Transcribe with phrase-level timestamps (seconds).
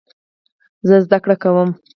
[0.87, 1.69] زه زده کړه کوم.